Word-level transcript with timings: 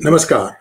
Namaskar. 0.00 0.56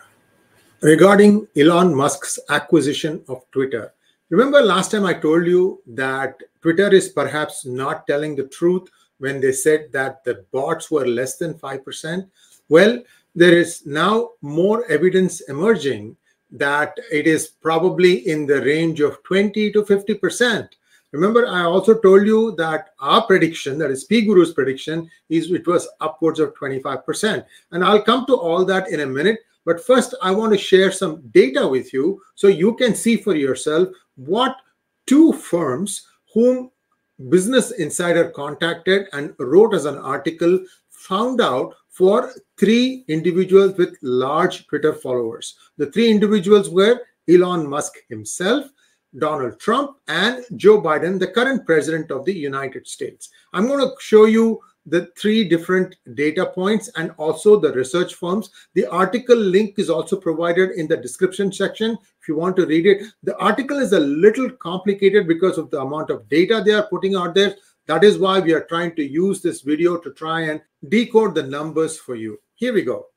Regarding 0.81 1.47
Elon 1.55 1.93
Musk's 1.93 2.39
acquisition 2.49 3.23
of 3.27 3.45
Twitter, 3.51 3.93
remember 4.29 4.61
last 4.61 4.89
time 4.89 5.05
I 5.05 5.13
told 5.13 5.45
you 5.45 5.79
that 5.85 6.41
Twitter 6.63 6.91
is 6.91 7.09
perhaps 7.09 7.63
not 7.63 8.07
telling 8.07 8.35
the 8.35 8.47
truth 8.47 8.89
when 9.19 9.39
they 9.39 9.51
said 9.51 9.91
that 9.91 10.23
the 10.23 10.43
bots 10.51 10.89
were 10.89 11.07
less 11.07 11.37
than 11.37 11.53
5%? 11.53 12.27
Well, 12.69 13.03
there 13.35 13.55
is 13.55 13.85
now 13.85 14.31
more 14.41 14.89
evidence 14.89 15.41
emerging 15.41 16.17
that 16.49 16.97
it 17.11 17.27
is 17.27 17.47
probably 17.47 18.27
in 18.27 18.47
the 18.47 18.61
range 18.61 19.01
of 19.01 19.21
20 19.21 19.71
to 19.71 19.83
50%. 19.83 20.67
Remember, 21.11 21.47
I 21.47 21.63
also 21.63 21.97
told 21.99 22.25
you 22.27 22.55
that 22.57 22.89
our 22.99 23.25
prediction, 23.25 23.77
that 23.79 23.91
is 23.91 24.03
P 24.03 24.25
Guru's 24.25 24.53
prediction, 24.53 25.09
is 25.29 25.51
it 25.51 25.65
was 25.65 25.87
upwards 26.01 26.39
of 26.39 26.53
25%. 26.55 27.45
And 27.71 27.83
I'll 27.83 28.01
come 28.01 28.25
to 28.25 28.35
all 28.35 28.65
that 28.65 28.89
in 28.89 28.99
a 28.99 29.05
minute. 29.05 29.39
But 29.65 29.85
first, 29.85 30.15
I 30.21 30.31
want 30.31 30.53
to 30.53 30.57
share 30.57 30.91
some 30.91 31.21
data 31.31 31.67
with 31.67 31.93
you 31.93 32.21
so 32.35 32.47
you 32.47 32.75
can 32.75 32.95
see 32.95 33.17
for 33.17 33.35
yourself 33.35 33.89
what 34.15 34.55
two 35.05 35.33
firms 35.33 36.07
whom 36.33 36.71
Business 37.29 37.71
Insider 37.71 38.29
contacted 38.29 39.07
and 39.13 39.33
wrote 39.39 39.73
as 39.73 39.85
an 39.85 39.97
article 39.97 40.59
found 40.89 41.41
out 41.41 41.73
for 41.89 42.31
three 42.57 43.03
individuals 43.07 43.75
with 43.75 43.97
large 44.03 44.67
Twitter 44.67 44.93
followers. 44.93 45.55
The 45.77 45.91
three 45.91 46.11
individuals 46.11 46.69
were 46.69 47.01
Elon 47.27 47.67
Musk 47.67 47.93
himself, 48.07 48.65
Donald 49.17 49.59
Trump, 49.59 49.97
and 50.07 50.43
Joe 50.55 50.81
Biden, 50.81 51.19
the 51.19 51.27
current 51.27 51.65
president 51.65 52.11
of 52.11 52.25
the 52.25 52.33
United 52.33 52.87
States. 52.87 53.29
I'm 53.53 53.67
going 53.67 53.79
to 53.79 53.93
show 53.99 54.25
you 54.25 54.61
the 54.87 55.11
three 55.17 55.47
different 55.47 55.95
data 56.13 56.45
points 56.45 56.89
and 56.95 57.11
also 57.17 57.59
the 57.59 57.73
research 57.73 58.15
firms. 58.15 58.49
The 58.73 58.85
article 58.85 59.35
link 59.35 59.77
is 59.77 59.89
also 59.89 60.15
provided 60.15 60.71
in 60.71 60.87
the 60.87 60.97
description 60.97 61.51
section 61.51 61.97
if 62.21 62.27
you 62.27 62.37
want 62.37 62.55
to 62.55 62.65
read 62.65 62.85
it. 62.85 63.03
The 63.23 63.37
article 63.37 63.79
is 63.79 63.91
a 63.91 63.99
little 63.99 64.49
complicated 64.49 65.27
because 65.27 65.57
of 65.57 65.69
the 65.71 65.81
amount 65.81 66.09
of 66.09 66.27
data 66.29 66.63
they 66.65 66.71
are 66.71 66.87
putting 66.87 67.15
out 67.15 67.35
there. 67.35 67.55
That 67.87 68.03
is 68.03 68.17
why 68.17 68.39
we 68.39 68.53
are 68.53 68.63
trying 68.63 68.95
to 68.95 69.03
use 69.03 69.41
this 69.41 69.61
video 69.61 69.97
to 69.97 70.11
try 70.13 70.41
and 70.41 70.61
decode 70.87 71.35
the 71.35 71.43
numbers 71.43 71.97
for 71.97 72.15
you. 72.15 72.39
Here 72.55 72.73
we 72.73 72.83
go. 72.83 73.07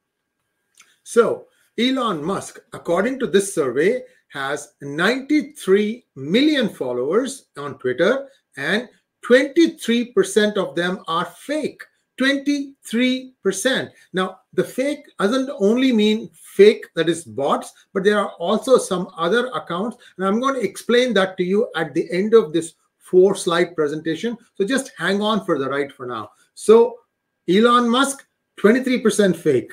So, 1.05 1.47
Elon 1.79 2.23
Musk, 2.23 2.59
according 2.73 3.19
to 3.21 3.27
this 3.27 3.55
survey, 3.55 4.03
has 4.31 4.75
93 4.81 6.05
million 6.17 6.69
followers 6.69 7.47
on 7.57 7.79
Twitter 7.79 8.29
and 8.57 8.89
23% 9.25 10.57
of 10.57 10.75
them 10.75 11.01
are 11.09 11.27
fake. 11.27 11.83
23%. 12.21 13.91
Now, 14.13 14.41
the 14.53 14.65
fake 14.65 15.05
doesn't 15.19 15.51
only 15.59 15.93
mean 15.93 16.31
fake, 16.35 16.85
that 16.95 17.09
is 17.09 17.25
bots, 17.25 17.73
but 17.95 18.05
there 18.05 18.19
are 18.19 18.33
also 18.33 18.77
some 18.77 19.09
other 19.17 19.47
accounts. 19.49 19.97
And 20.17 20.27
I'm 20.27 20.41
going 20.41 20.55
to 20.55 20.61
explain 20.61 21.15
that 21.15 21.37
to 21.39 21.45
you 21.45 21.71
at 21.77 21.95
the 21.95 22.11
end 22.13 22.35
of 22.35 22.53
this 22.53 22.75
four 22.99 23.35
slide 23.35 23.75
presentation. 23.75 24.37
So 24.55 24.67
just 24.67 24.93
hang 24.99 25.23
on 25.23 25.45
for 25.45 25.59
the 25.59 25.69
right 25.69 25.91
for 25.91 26.07
now. 26.07 26.31
So, 26.55 26.97
Elon 27.49 27.89
Musk, 27.89 28.27
23% 28.61 29.35
fake. 29.35 29.73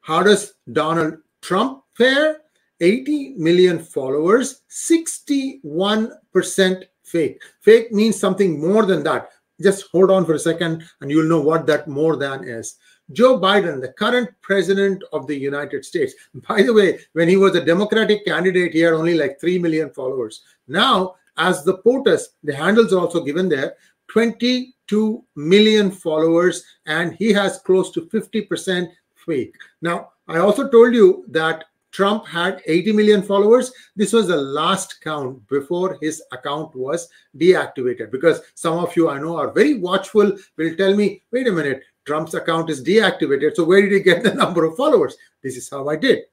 How 0.00 0.22
does 0.22 0.54
Donald 0.72 1.18
Trump 1.42 1.84
fare? 1.94 2.40
80 2.84 3.34
million 3.38 3.78
followers, 3.78 4.60
61% 4.68 6.84
fake. 7.02 7.42
Fake 7.60 7.92
means 7.92 8.20
something 8.20 8.60
more 8.60 8.84
than 8.84 9.02
that. 9.04 9.30
Just 9.62 9.86
hold 9.90 10.10
on 10.10 10.26
for 10.26 10.34
a 10.34 10.38
second 10.38 10.84
and 11.00 11.10
you'll 11.10 11.28
know 11.28 11.40
what 11.40 11.66
that 11.66 11.88
more 11.88 12.16
than 12.16 12.44
is. 12.44 12.76
Joe 13.12 13.40
Biden, 13.40 13.80
the 13.80 13.92
current 13.92 14.28
president 14.42 15.02
of 15.14 15.26
the 15.26 15.36
United 15.36 15.84
States. 15.84 16.12
By 16.46 16.62
the 16.62 16.74
way, 16.74 16.98
when 17.14 17.28
he 17.28 17.38
was 17.38 17.56
a 17.56 17.64
Democratic 17.64 18.26
candidate, 18.26 18.74
he 18.74 18.80
had 18.80 18.92
only 18.92 19.14
like 19.14 19.40
3 19.40 19.58
million 19.58 19.88
followers. 19.90 20.42
Now, 20.68 21.14
as 21.38 21.64
the 21.64 21.78
POTUS, 21.78 22.34
the 22.42 22.54
handles 22.54 22.92
are 22.92 23.00
also 23.00 23.24
given 23.24 23.48
there, 23.48 23.76
22 24.08 25.24
million 25.36 25.90
followers, 25.90 26.64
and 26.84 27.14
he 27.14 27.32
has 27.32 27.60
close 27.60 27.90
to 27.92 28.02
50% 28.02 28.88
fake. 29.14 29.54
Now, 29.80 30.10
I 30.28 30.38
also 30.38 30.68
told 30.68 30.94
you 30.94 31.24
that 31.28 31.64
Trump 31.94 32.26
had 32.26 32.60
80 32.66 32.92
million 32.92 33.22
followers. 33.22 33.72
This 33.94 34.12
was 34.12 34.26
the 34.26 34.36
last 34.36 35.00
count 35.00 35.46
before 35.48 35.96
his 36.02 36.20
account 36.32 36.74
was 36.74 37.08
deactivated. 37.38 38.10
Because 38.10 38.40
some 38.56 38.78
of 38.78 38.96
you 38.96 39.08
I 39.08 39.20
know 39.20 39.36
are 39.36 39.52
very 39.52 39.78
watchful, 39.78 40.32
will 40.56 40.76
tell 40.76 40.96
me, 40.96 41.22
wait 41.30 41.46
a 41.46 41.52
minute, 41.52 41.82
Trump's 42.04 42.34
account 42.34 42.68
is 42.68 42.82
deactivated. 42.82 43.54
So 43.54 43.62
where 43.62 43.80
did 43.80 43.92
he 43.92 44.00
get 44.00 44.24
the 44.24 44.34
number 44.42 44.64
of 44.64 44.76
followers? 44.76 45.16
This 45.40 45.56
is 45.56 45.70
how 45.70 45.88
I 45.88 45.94
did. 45.94 46.24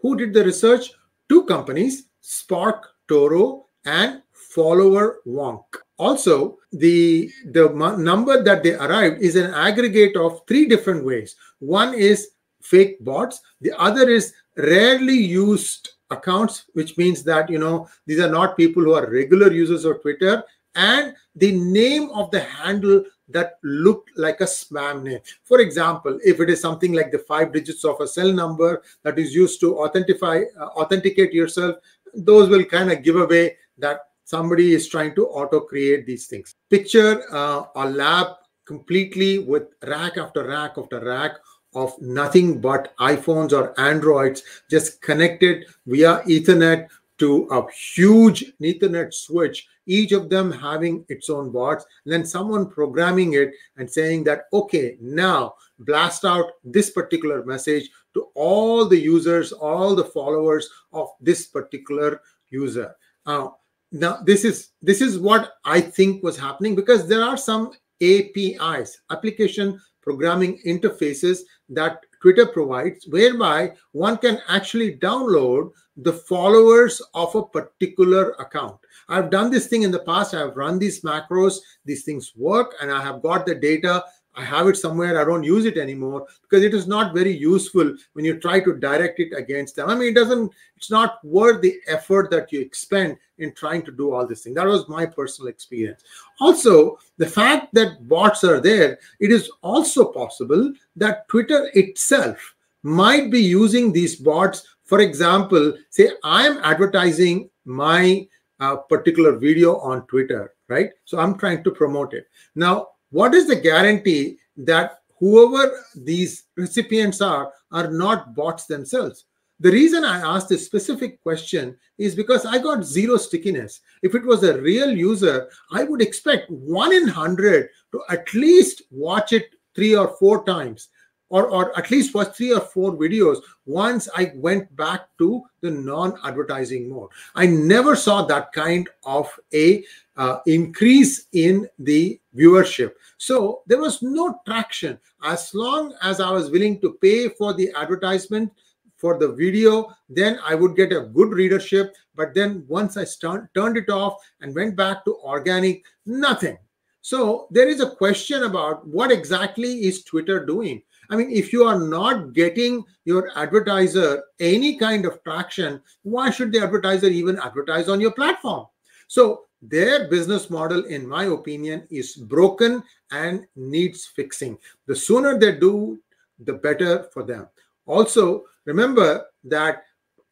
Who 0.00 0.16
did 0.16 0.32
the 0.32 0.44
research? 0.44 0.90
Two 1.28 1.44
companies, 1.44 2.04
Spark 2.22 2.88
Toro 3.06 3.66
and 3.84 4.22
Followerwonk. 4.56 5.64
Also, 5.98 6.58
the, 6.72 7.30
the 7.52 7.68
number 7.98 8.42
that 8.42 8.62
they 8.62 8.74
arrived 8.74 9.20
is 9.20 9.36
an 9.36 9.52
aggregate 9.52 10.16
of 10.16 10.40
three 10.48 10.66
different 10.66 11.04
ways. 11.04 11.36
One 11.58 11.92
is 11.92 12.30
fake 12.62 13.04
bots. 13.04 13.40
The 13.60 13.78
other 13.78 14.08
is 14.08 14.32
rarely 14.56 15.16
used 15.16 15.90
accounts, 16.10 16.64
which 16.74 16.96
means 16.98 17.22
that, 17.24 17.48
you 17.48 17.58
know, 17.58 17.88
these 18.06 18.20
are 18.20 18.30
not 18.30 18.56
people 18.56 18.82
who 18.82 18.94
are 18.94 19.10
regular 19.10 19.50
users 19.52 19.84
of 19.84 20.02
Twitter 20.02 20.42
and 20.74 21.14
the 21.36 21.52
name 21.52 22.10
of 22.10 22.30
the 22.30 22.40
handle 22.40 23.04
that 23.28 23.58
looked 23.62 24.10
like 24.16 24.40
a 24.40 24.44
spam 24.44 25.02
name. 25.02 25.20
For 25.42 25.60
example, 25.60 26.18
if 26.24 26.40
it 26.40 26.50
is 26.50 26.60
something 26.60 26.92
like 26.92 27.10
the 27.10 27.18
five 27.18 27.52
digits 27.52 27.84
of 27.84 28.00
a 28.00 28.06
cell 28.06 28.32
number 28.32 28.82
that 29.02 29.18
is 29.18 29.34
used 29.34 29.60
to 29.60 29.74
authentify, 29.74 30.44
uh, 30.58 30.66
authenticate 30.76 31.32
yourself, 31.32 31.76
those 32.14 32.48
will 32.48 32.64
kind 32.64 32.90
of 32.90 33.02
give 33.02 33.16
away 33.16 33.56
that 33.78 34.00
somebody 34.24 34.74
is 34.74 34.88
trying 34.88 35.14
to 35.14 35.26
auto 35.28 35.60
create 35.60 36.06
these 36.06 36.26
things. 36.26 36.54
Picture 36.70 37.22
uh, 37.32 37.64
a 37.74 37.88
lab 37.88 38.28
completely 38.66 39.38
with 39.38 39.64
rack 39.86 40.16
after 40.18 40.46
rack 40.46 40.72
after 40.76 41.00
rack 41.04 41.32
of 41.74 42.00
nothing 42.00 42.60
but 42.60 42.96
iPhones 42.98 43.52
or 43.52 43.78
Androids 43.80 44.42
just 44.70 45.00
connected 45.00 45.66
via 45.86 46.22
Ethernet 46.26 46.88
to 47.18 47.46
a 47.50 47.70
huge 47.70 48.52
Ethernet 48.60 49.14
switch, 49.14 49.68
each 49.86 50.12
of 50.12 50.28
them 50.28 50.50
having 50.50 51.04
its 51.08 51.30
own 51.30 51.50
bots, 51.50 51.84
and 52.04 52.12
then 52.12 52.24
someone 52.24 52.68
programming 52.68 53.34
it 53.34 53.52
and 53.76 53.90
saying 53.90 54.24
that, 54.24 54.44
okay, 54.52 54.96
now 55.00 55.54
blast 55.78 56.24
out 56.24 56.46
this 56.64 56.90
particular 56.90 57.44
message 57.44 57.88
to 58.14 58.28
all 58.34 58.86
the 58.86 58.98
users, 58.98 59.52
all 59.52 59.94
the 59.94 60.04
followers 60.04 60.68
of 60.92 61.08
this 61.20 61.46
particular 61.46 62.20
user. 62.50 62.94
Uh, 63.24 63.48
now, 63.92 64.18
this 64.24 64.44
is 64.44 64.70
this 64.80 65.00
is 65.00 65.18
what 65.18 65.52
I 65.64 65.80
think 65.80 66.22
was 66.22 66.38
happening 66.38 66.74
because 66.74 67.06
there 67.06 67.22
are 67.22 67.36
some 67.36 67.72
APIs, 68.02 68.98
application 69.10 69.78
programming 70.02 70.60
interfaces 70.66 71.40
that 71.70 72.00
Twitter 72.20 72.46
provides, 72.46 73.06
whereby 73.08 73.72
one 73.92 74.18
can 74.18 74.40
actually 74.48 74.96
download 74.98 75.70
the 75.96 76.12
followers 76.12 77.02
of 77.14 77.34
a 77.34 77.44
particular 77.44 78.30
account. 78.38 78.76
I've 79.08 79.30
done 79.30 79.50
this 79.50 79.66
thing 79.66 79.82
in 79.82 79.90
the 79.90 80.00
past. 80.00 80.34
I've 80.34 80.56
run 80.56 80.78
these 80.78 81.02
macros. 81.02 81.58
These 81.84 82.04
things 82.04 82.32
work, 82.36 82.74
and 82.80 82.90
I 82.90 83.02
have 83.02 83.22
got 83.22 83.44
the 83.44 83.54
data 83.54 84.04
I 84.34 84.44
have 84.44 84.66
it 84.68 84.76
somewhere, 84.76 85.20
I 85.20 85.24
don't 85.24 85.42
use 85.42 85.66
it 85.66 85.76
anymore 85.76 86.26
because 86.42 86.64
it 86.64 86.72
is 86.72 86.86
not 86.86 87.14
very 87.14 87.36
useful 87.36 87.94
when 88.14 88.24
you 88.24 88.40
try 88.40 88.60
to 88.60 88.74
direct 88.74 89.20
it 89.20 89.32
against 89.36 89.76
them. 89.76 89.90
I 89.90 89.94
mean, 89.94 90.08
it 90.08 90.14
doesn't, 90.14 90.50
it's 90.76 90.90
not 90.90 91.22
worth 91.22 91.60
the 91.60 91.76
effort 91.86 92.30
that 92.30 92.50
you 92.50 92.60
expend 92.60 93.18
in 93.38 93.52
trying 93.52 93.82
to 93.82 93.92
do 93.92 94.12
all 94.12 94.26
this 94.26 94.42
thing. 94.42 94.54
That 94.54 94.66
was 94.66 94.88
my 94.88 95.04
personal 95.04 95.48
experience. 95.48 96.02
Also, 96.40 96.98
the 97.18 97.26
fact 97.26 97.74
that 97.74 98.08
bots 98.08 98.42
are 98.42 98.60
there, 98.60 98.98
it 99.20 99.30
is 99.30 99.50
also 99.62 100.06
possible 100.06 100.72
that 100.96 101.28
Twitter 101.28 101.70
itself 101.74 102.54
might 102.82 103.30
be 103.30 103.40
using 103.40 103.92
these 103.92 104.16
bots. 104.16 104.66
For 104.84 105.00
example, 105.00 105.74
say 105.90 106.10
I 106.24 106.46
am 106.46 106.58
advertising 106.64 107.50
my 107.64 108.26
uh, 108.60 108.76
particular 108.76 109.36
video 109.36 109.76
on 109.78 110.06
Twitter, 110.06 110.54
right? 110.68 110.90
So 111.04 111.18
I'm 111.18 111.36
trying 111.36 111.64
to 111.64 111.70
promote 111.70 112.14
it. 112.14 112.28
Now, 112.54 112.88
what 113.12 113.34
is 113.34 113.46
the 113.46 113.56
guarantee 113.56 114.38
that 114.56 114.98
whoever 115.20 115.84
these 115.94 116.44
recipients 116.56 117.20
are 117.20 117.52
are 117.70 117.90
not 117.90 118.34
bots 118.34 118.66
themselves? 118.66 119.26
The 119.60 119.70
reason 119.70 120.04
I 120.04 120.18
asked 120.18 120.48
this 120.48 120.66
specific 120.66 121.22
question 121.22 121.76
is 121.96 122.16
because 122.16 122.44
I 122.44 122.58
got 122.58 122.84
zero 122.84 123.16
stickiness. 123.16 123.80
If 124.02 124.16
it 124.16 124.24
was 124.24 124.42
a 124.42 124.60
real 124.60 124.90
user, 124.90 125.48
I 125.70 125.84
would 125.84 126.02
expect 126.02 126.50
one 126.50 126.92
in 126.92 127.04
100 127.04 127.68
to 127.92 128.02
at 128.10 128.34
least 128.34 128.82
watch 128.90 129.32
it 129.32 129.50
three 129.76 129.94
or 129.94 130.08
four 130.18 130.44
times 130.44 130.88
or, 131.32 131.46
or 131.46 131.76
at 131.78 131.90
least 131.90 132.14
watch 132.14 132.36
three 132.36 132.52
or 132.52 132.60
four 132.60 132.92
videos 132.92 133.38
once 133.64 134.06
I 134.14 134.32
went 134.34 134.74
back 134.76 135.08
to 135.16 135.42
the 135.62 135.70
non-advertising 135.70 136.90
mode. 136.90 137.08
I 137.34 137.46
never 137.46 137.96
saw 137.96 138.26
that 138.26 138.52
kind 138.52 138.86
of 139.04 139.32
a 139.54 139.82
uh, 140.18 140.40
increase 140.46 141.28
in 141.32 141.66
the 141.78 142.20
viewership. 142.36 142.92
So 143.16 143.62
there 143.66 143.80
was 143.80 144.02
no 144.02 144.40
traction. 144.46 144.98
As 145.24 145.54
long 145.54 145.94
as 146.02 146.20
I 146.20 146.30
was 146.30 146.50
willing 146.50 146.78
to 146.82 146.98
pay 147.00 147.30
for 147.30 147.54
the 147.54 147.72
advertisement 147.76 148.52
for 148.98 149.18
the 149.18 149.32
video, 149.32 149.90
then 150.10 150.38
I 150.44 150.54
would 150.54 150.76
get 150.76 150.92
a 150.92 151.00
good 151.00 151.30
readership. 151.30 151.94
But 152.14 152.34
then 152.34 152.66
once 152.68 152.98
I 152.98 153.04
start, 153.04 153.48
turned 153.54 153.78
it 153.78 153.88
off 153.88 154.16
and 154.42 154.54
went 154.54 154.76
back 154.76 155.02
to 155.06 155.16
organic, 155.24 155.82
nothing. 156.04 156.58
So 157.00 157.48
there 157.50 157.68
is 157.68 157.80
a 157.80 157.96
question 157.96 158.42
about 158.42 158.86
what 158.86 159.10
exactly 159.10 159.86
is 159.86 160.04
Twitter 160.04 160.44
doing? 160.44 160.82
I 161.10 161.16
mean, 161.16 161.30
if 161.30 161.52
you 161.52 161.64
are 161.64 161.78
not 161.78 162.32
getting 162.32 162.84
your 163.04 163.30
advertiser 163.36 164.22
any 164.40 164.78
kind 164.78 165.04
of 165.04 165.22
traction, 165.24 165.80
why 166.02 166.30
should 166.30 166.52
the 166.52 166.62
advertiser 166.62 167.08
even 167.08 167.38
advertise 167.38 167.88
on 167.88 168.00
your 168.00 168.12
platform? 168.12 168.66
So 169.08 169.44
their 169.60 170.08
business 170.08 170.50
model, 170.50 170.84
in 170.86 171.06
my 171.06 171.24
opinion, 171.24 171.86
is 171.90 172.16
broken 172.16 172.82
and 173.10 173.46
needs 173.56 174.06
fixing. 174.06 174.58
The 174.86 174.96
sooner 174.96 175.38
they 175.38 175.58
do, 175.58 176.00
the 176.40 176.54
better 176.54 177.04
for 177.12 177.22
them. 177.22 177.48
Also, 177.86 178.44
remember 178.64 179.26
that 179.44 179.84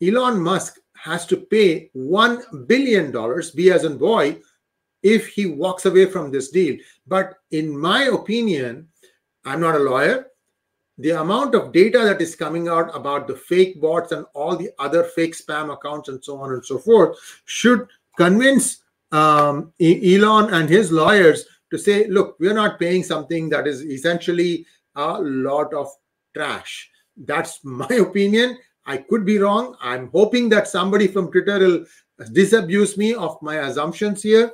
Elon 0.03 0.41
Musk 0.41 0.79
has 0.97 1.27
to 1.27 1.37
pay 1.37 1.91
$1 1.97 2.67
billion, 2.67 3.13
B 3.55 3.71
as 3.71 3.85
in 3.85 3.99
boy, 3.99 4.41
if 5.03 5.29
he 5.29 5.47
walks 5.47 5.87
away 5.87 6.07
from 6.07 6.31
this 6.31 6.51
deal. 6.51 6.77
But 7.07 7.35
in 7.51 7.77
my 7.77 8.05
opinion, 8.05 8.89
I'm 9.45 9.61
not 9.61 9.77
a 9.77 9.79
lawyer. 9.79 10.27
The 11.01 11.19
amount 11.19 11.55
of 11.55 11.73
data 11.73 12.01
that 12.01 12.21
is 12.21 12.37
coming 12.37 12.69
out 12.69 12.95
about 12.95 13.27
the 13.27 13.35
fake 13.35 13.81
bots 13.81 14.13
and 14.13 14.27
all 14.35 14.55
the 14.55 14.71
other 14.79 15.05
fake 15.05 15.35
spam 15.35 15.73
accounts 15.73 16.11
and 16.11 16.23
so 16.23 16.39
on 16.39 16.53
and 16.53 16.65
so 16.65 16.77
forth 16.77 17.19
should 17.47 17.89
convince 18.19 18.83
um, 19.11 19.73
Elon 19.81 20.53
and 20.53 20.69
his 20.69 20.93
lawyers 20.93 21.47
to 21.71 21.79
say, 21.79 22.07
look, 22.09 22.37
we're 22.39 22.53
not 22.53 22.79
paying 22.79 23.03
something 23.03 23.49
that 23.49 23.67
is 23.67 23.83
essentially 23.83 24.67
a 24.95 25.21
lot 25.23 25.73
of 25.73 25.89
trash. 26.35 26.91
That's 27.17 27.61
my 27.65 27.87
opinion. 27.89 28.59
I 28.85 28.99
could 28.99 29.25
be 29.25 29.39
wrong. 29.39 29.77
I'm 29.81 30.11
hoping 30.11 30.51
that 30.51 30.69
somebody 30.69 31.07
from 31.07 31.31
Twitter 31.31 31.59
will 31.59 31.87
disabuse 32.33 32.99
me 32.99 33.15
of 33.15 33.41
my 33.41 33.57
assumptions 33.57 34.23
here. 34.23 34.53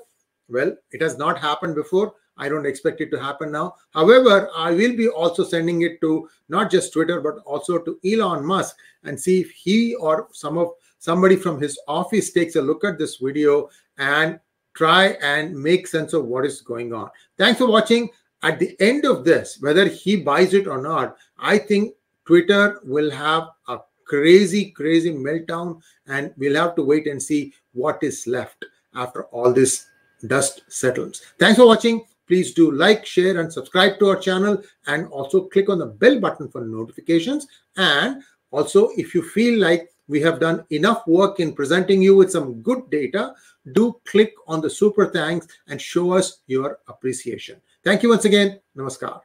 Well, 0.48 0.76
it 0.92 1.02
has 1.02 1.18
not 1.18 1.40
happened 1.40 1.74
before. 1.74 2.14
I 2.38 2.48
don't 2.48 2.66
expect 2.66 3.00
it 3.00 3.10
to 3.10 3.20
happen 3.20 3.52
now. 3.52 3.76
However, 3.94 4.50
I 4.54 4.70
will 4.72 4.96
be 4.96 5.08
also 5.08 5.44
sending 5.44 5.82
it 5.82 6.00
to 6.02 6.28
not 6.48 6.70
just 6.70 6.92
Twitter, 6.92 7.20
but 7.20 7.36
also 7.44 7.78
to 7.78 7.98
Elon 8.04 8.44
Musk 8.44 8.76
and 9.04 9.18
see 9.18 9.40
if 9.40 9.50
he 9.50 9.94
or 9.94 10.28
some 10.32 10.58
of 10.58 10.72
somebody 10.98 11.36
from 11.36 11.60
his 11.60 11.78
office 11.88 12.32
takes 12.32 12.56
a 12.56 12.62
look 12.62 12.84
at 12.84 12.98
this 12.98 13.16
video 13.16 13.68
and 13.98 14.38
try 14.74 15.16
and 15.22 15.54
make 15.54 15.86
sense 15.86 16.12
of 16.12 16.26
what 16.26 16.44
is 16.44 16.60
going 16.60 16.92
on. 16.92 17.10
Thanks 17.38 17.58
for 17.58 17.68
watching. 17.68 18.10
At 18.42 18.58
the 18.58 18.76
end 18.80 19.06
of 19.06 19.24
this, 19.24 19.58
whether 19.60 19.88
he 19.88 20.16
buys 20.16 20.52
it 20.52 20.66
or 20.66 20.80
not, 20.80 21.16
I 21.38 21.58
think 21.58 21.94
Twitter 22.26 22.80
will 22.84 23.10
have 23.10 23.48
a 23.68 23.78
crazy, 24.04 24.70
crazy 24.70 25.12
meltdown, 25.12 25.80
and 26.06 26.32
we'll 26.36 26.56
have 26.56 26.76
to 26.76 26.82
wait 26.82 27.06
and 27.06 27.22
see 27.22 27.54
what 27.72 28.02
is 28.02 28.26
left 28.26 28.64
after 28.94 29.24
all 29.26 29.52
this 29.52 29.86
dust 30.26 30.62
settles. 30.68 31.22
Thanks 31.38 31.58
for 31.58 31.66
watching. 31.66 32.04
Please 32.26 32.54
do 32.54 32.72
like, 32.72 33.06
share, 33.06 33.38
and 33.40 33.52
subscribe 33.52 33.98
to 33.98 34.08
our 34.08 34.16
channel, 34.16 34.60
and 34.86 35.06
also 35.08 35.42
click 35.42 35.68
on 35.68 35.78
the 35.78 35.86
bell 35.86 36.20
button 36.20 36.48
for 36.48 36.62
notifications. 36.62 37.46
And 37.76 38.22
also, 38.50 38.90
if 38.96 39.14
you 39.14 39.22
feel 39.22 39.60
like 39.60 39.90
we 40.08 40.20
have 40.20 40.40
done 40.40 40.64
enough 40.70 41.06
work 41.06 41.40
in 41.40 41.52
presenting 41.52 42.00
you 42.00 42.16
with 42.16 42.30
some 42.30 42.62
good 42.62 42.88
data, 42.90 43.34
do 43.72 44.00
click 44.04 44.32
on 44.46 44.60
the 44.60 44.70
super 44.70 45.06
thanks 45.06 45.46
and 45.68 45.80
show 45.80 46.12
us 46.12 46.40
your 46.46 46.78
appreciation. 46.88 47.60
Thank 47.82 48.02
you 48.02 48.10
once 48.10 48.24
again. 48.24 48.60
Namaskar. 48.76 49.20